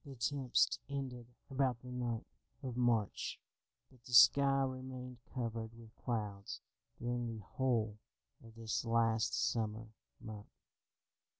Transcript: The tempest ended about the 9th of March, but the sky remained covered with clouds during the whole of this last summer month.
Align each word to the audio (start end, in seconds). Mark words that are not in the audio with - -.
The 0.03 0.15
tempest 0.15 0.79
ended 0.89 1.27
about 1.51 1.83
the 1.83 1.89
9th 1.91 2.25
of 2.63 2.75
March, 2.75 3.39
but 3.91 4.03
the 4.03 4.13
sky 4.15 4.63
remained 4.63 5.19
covered 5.31 5.75
with 5.77 5.95
clouds 5.95 6.59
during 6.97 7.27
the 7.37 7.43
whole 7.43 7.99
of 8.43 8.55
this 8.55 8.83
last 8.83 9.35
summer 9.39 9.89
month. 10.19 10.49